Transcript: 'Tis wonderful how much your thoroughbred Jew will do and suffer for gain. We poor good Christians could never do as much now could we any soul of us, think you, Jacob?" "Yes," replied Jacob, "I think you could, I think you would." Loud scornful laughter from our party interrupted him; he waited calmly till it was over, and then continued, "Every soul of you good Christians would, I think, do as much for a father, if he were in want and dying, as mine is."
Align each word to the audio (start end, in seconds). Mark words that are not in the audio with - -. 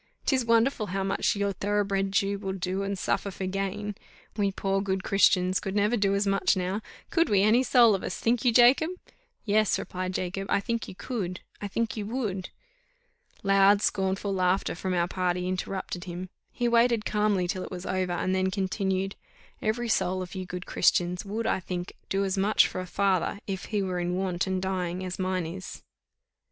'Tis 0.25 0.43
wonderful 0.43 0.87
how 0.87 1.03
much 1.03 1.35
your 1.35 1.53
thoroughbred 1.53 2.11
Jew 2.11 2.39
will 2.39 2.53
do 2.53 2.81
and 2.81 2.97
suffer 2.97 3.29
for 3.29 3.45
gain. 3.45 3.93
We 4.35 4.51
poor 4.51 4.81
good 4.81 5.03
Christians 5.03 5.59
could 5.59 5.75
never 5.75 5.95
do 5.95 6.15
as 6.15 6.25
much 6.25 6.57
now 6.57 6.81
could 7.11 7.29
we 7.29 7.43
any 7.43 7.61
soul 7.61 7.93
of 7.93 8.01
us, 8.01 8.19
think 8.19 8.43
you, 8.43 8.51
Jacob?" 8.51 8.89
"Yes," 9.45 9.77
replied 9.77 10.15
Jacob, 10.15 10.47
"I 10.49 10.59
think 10.59 10.87
you 10.87 10.95
could, 10.95 11.41
I 11.61 11.67
think 11.67 11.95
you 11.95 12.07
would." 12.07 12.49
Loud 13.43 13.83
scornful 13.83 14.33
laughter 14.33 14.73
from 14.73 14.95
our 14.95 15.07
party 15.07 15.47
interrupted 15.47 16.05
him; 16.05 16.29
he 16.51 16.67
waited 16.67 17.05
calmly 17.05 17.47
till 17.47 17.61
it 17.63 17.69
was 17.69 17.85
over, 17.85 18.13
and 18.13 18.33
then 18.33 18.49
continued, 18.49 19.15
"Every 19.61 19.87
soul 19.87 20.23
of 20.23 20.33
you 20.33 20.47
good 20.47 20.65
Christians 20.65 21.23
would, 21.25 21.45
I 21.45 21.59
think, 21.59 21.93
do 22.09 22.25
as 22.25 22.39
much 22.39 22.67
for 22.67 22.81
a 22.81 22.87
father, 22.87 23.39
if 23.45 23.65
he 23.65 23.83
were 23.83 23.99
in 23.99 24.15
want 24.15 24.47
and 24.47 24.59
dying, 24.59 25.05
as 25.05 25.19
mine 25.19 25.45
is." 25.45 25.83